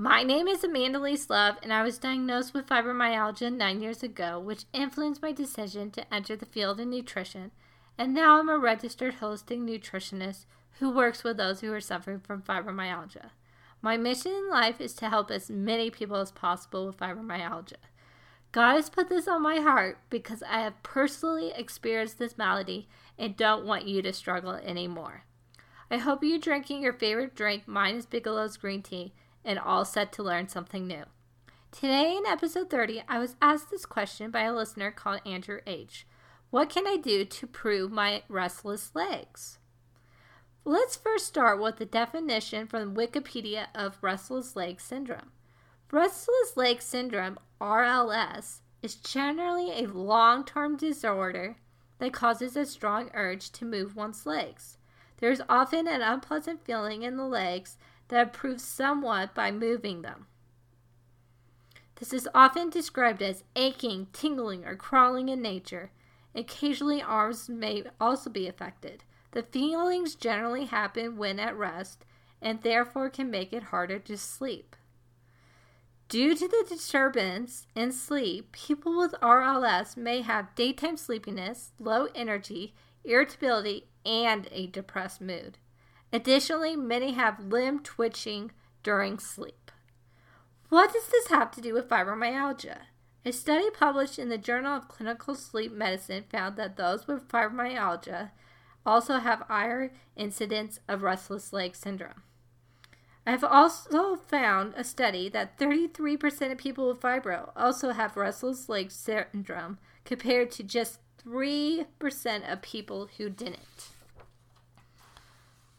[0.00, 4.38] My name is Amanda Lee Love, and I was diagnosed with fibromyalgia nine years ago,
[4.38, 7.50] which influenced my decision to enter the field of nutrition.
[7.98, 10.44] And now I'm a registered holistic nutritionist
[10.78, 13.30] who works with those who are suffering from fibromyalgia.
[13.82, 17.82] My mission in life is to help as many people as possible with fibromyalgia.
[18.52, 22.88] God has put this on my heart because I have personally experienced this malady
[23.18, 25.24] and don't want you to struggle anymore.
[25.90, 29.12] I hope you're drinking your favorite drink, mine is Bigelow's green tea,
[29.44, 31.04] and all set to learn something new.
[31.70, 36.06] Today in episode 30, I was asked this question by a listener called Andrew H.
[36.50, 39.58] What can I do to prove my restless legs?
[40.64, 45.32] Let's first start with the definition from Wikipedia of restless leg syndrome.
[45.90, 51.56] Restless leg syndrome, RLS, is generally a long term disorder
[51.98, 54.78] that causes a strong urge to move one's legs.
[55.18, 57.76] There is often an unpleasant feeling in the legs
[58.08, 60.26] that improves somewhat by moving them.
[61.96, 65.90] This is often described as aching, tingling, or crawling in nature.
[66.34, 69.02] Occasionally, arms may also be affected.
[69.32, 72.04] The feelings generally happen when at rest
[72.40, 74.76] and therefore can make it harder to sleep.
[76.08, 82.74] Due to the disturbance in sleep, people with RLS may have daytime sleepiness, low energy,
[83.04, 85.58] irritability, and a depressed mood.
[86.12, 88.50] Additionally, many have limb twitching
[88.82, 89.70] during sleep.
[90.68, 92.78] What does this have to do with fibromyalgia?
[93.24, 98.30] A study published in the Journal of Clinical Sleep Medicine found that those with fibromyalgia
[98.86, 102.22] also have higher incidence of restless leg syndrome.
[103.26, 108.70] I have also found a study that 33% of people with fibro also have restless
[108.70, 111.86] leg syndrome compared to just 3%
[112.50, 113.90] of people who didn't.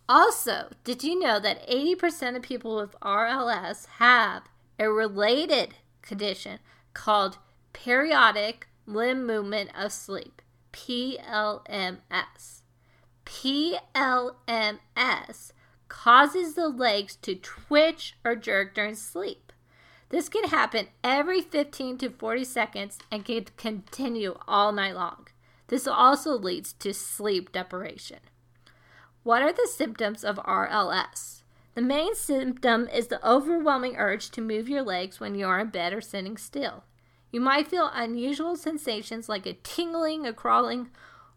[0.10, 6.58] Also, did you know that 80% of people with RLS have a related condition
[6.96, 7.38] called
[7.74, 10.42] periodic limb movement of sleep,
[10.74, 12.62] PLMS?
[13.24, 14.42] PLMS
[15.88, 19.54] causes the legs to twitch or jerk during sleep.
[20.10, 25.28] This can happen every 15 to 40 seconds and can continue all night long.
[25.68, 28.18] This also leads to sleep deprivation.
[29.30, 31.44] What are the symptoms of RLS?
[31.76, 35.68] The main symptom is the overwhelming urge to move your legs when you are in
[35.68, 36.84] bed or sitting still.
[37.32, 40.90] You might feel unusual sensations like a tingling, a crawling,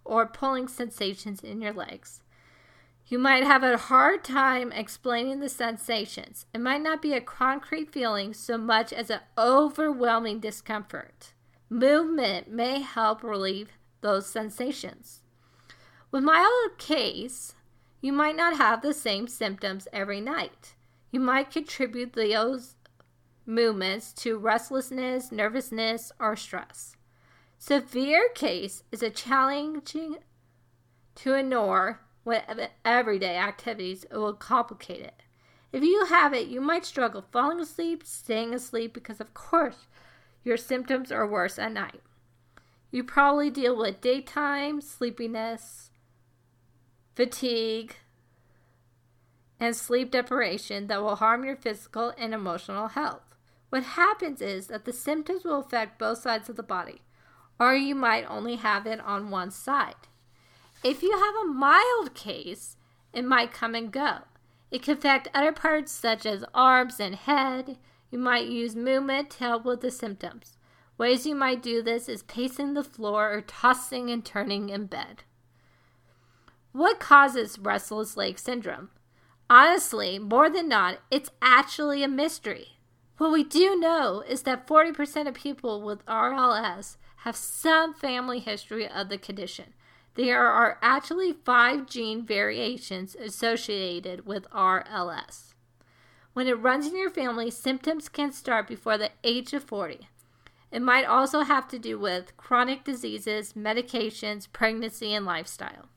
[0.07, 2.23] or pulling sensations in your legs.
[3.09, 6.47] You might have a hard time explaining the sensations.
[6.55, 11.35] It might not be a concrete feeling so much as an overwhelming discomfort.
[11.69, 13.69] Movement may help relieve
[14.01, 15.21] those sensations.
[16.11, 17.55] With mild case,
[18.03, 20.75] you might not have the same symptoms every night.
[21.11, 22.75] You might contribute those
[23.47, 26.97] movements to restlessness, nervousness, or stress.
[27.59, 30.19] Severe case is a challenging
[31.15, 32.43] to ignore with
[32.85, 35.23] everyday activities, it will complicate it.
[35.73, 39.87] If you have it, you might struggle falling asleep, staying asleep, because of course
[40.45, 42.01] your symptoms are worse at night.
[42.91, 45.91] You probably deal with daytime sleepiness,
[47.15, 47.97] fatigue,
[49.61, 53.23] and sleep deprivation that will harm your physical and emotional health.
[53.71, 57.01] What happens is that the symptoms will affect both sides of the body,
[57.61, 59.95] or you might only have it on one side.
[60.83, 62.77] If you have a mild case,
[63.13, 64.19] it might come and go.
[64.73, 67.79] It can affect other parts such as arms and head.
[68.11, 70.57] You might use movement to help with the symptoms.
[70.99, 75.23] Ways you might do this is pacing the floor or tossing and turning in bed.
[76.73, 78.89] What causes restless leg syndrome?
[79.51, 82.79] Honestly, more than not, it's actually a mystery.
[83.19, 88.89] What we do know is that 40% of people with RLS have some family history
[88.89, 89.75] of the condition.
[90.15, 95.53] There are actually five gene variations associated with RLS.
[96.33, 100.09] When it runs in your family, symptoms can start before the age of 40.
[100.71, 105.91] It might also have to do with chronic diseases, medications, pregnancy, and lifestyle.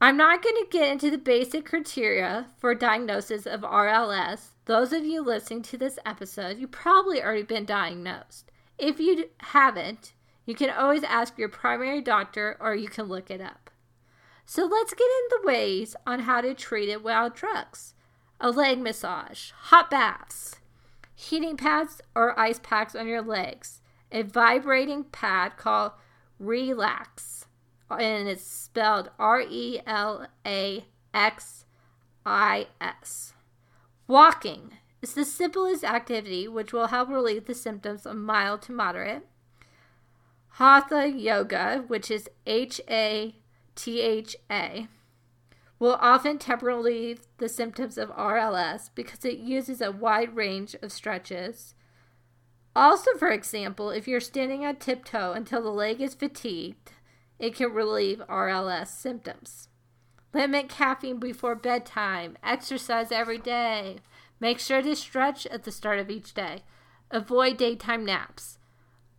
[0.00, 4.50] I'm not going to get into the basic criteria for diagnosis of RLS.
[4.66, 8.52] Those of you listening to this episode, you've probably already been diagnosed.
[8.78, 10.12] If you haven't,
[10.46, 13.70] you can always ask your primary doctor or you can look it up.
[14.46, 17.94] So let's get into the ways on how to treat it without drugs.
[18.40, 20.60] A leg massage, hot baths,
[21.16, 23.80] heating pads or ice packs on your legs,
[24.12, 25.90] a vibrating pad called
[26.40, 27.46] Relaxis,
[27.90, 31.64] and it's spelled R E L A X
[32.24, 33.32] I S.
[34.06, 39.26] Walking, is the simplest activity which will help relieve the symptoms of mild to moderate.
[40.52, 43.34] Hatha yoga, which is H A
[43.74, 44.88] T H A,
[45.78, 50.90] will often temporarily relieve the symptoms of RLS because it uses a wide range of
[50.90, 51.74] stretches.
[52.74, 56.92] Also, for example, if you're standing on tiptoe until the leg is fatigued,
[57.38, 59.68] it can relieve RLS symptoms.
[60.34, 62.36] Limit caffeine before bedtime.
[62.42, 63.98] Exercise every day.
[64.40, 66.62] Make sure to stretch at the start of each day.
[67.10, 68.58] Avoid daytime naps.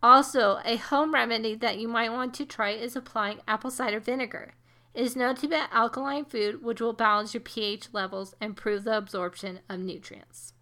[0.02, 4.54] Also, a home remedy that you might want to try is applying apple cider vinegar.
[4.94, 8.50] It is known to be an alkaline food which will balance your pH levels and
[8.50, 10.54] improve the absorption of nutrients.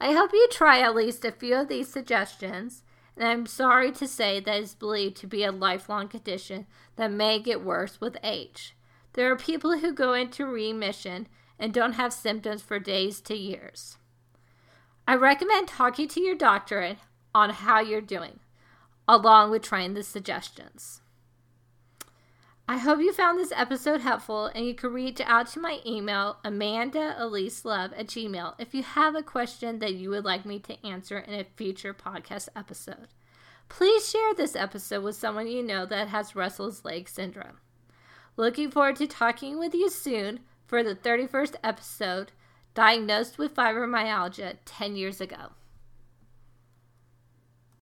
[0.00, 2.82] I hope you try at least a few of these suggestions,
[3.16, 6.66] and I'm sorry to say that it's believed to be a lifelong condition
[6.96, 8.76] that may get worse with age.
[9.12, 11.28] There are people who go into remission
[11.58, 13.96] and don't have symptoms for days to years.
[15.06, 16.96] I recommend talking to your doctor
[17.34, 18.40] on how you're doing,
[19.06, 21.00] along with trying the suggestions.
[22.66, 26.38] I hope you found this episode helpful and you can reach out to my email,
[26.46, 31.18] amandaliselove at gmail, if you have a question that you would like me to answer
[31.18, 33.08] in a future podcast episode.
[33.68, 37.60] Please share this episode with someone you know that has restless leg syndrome.
[38.38, 42.32] Looking forward to talking with you soon for the 31st episode,
[42.74, 45.50] diagnosed with fibromyalgia 10 years ago.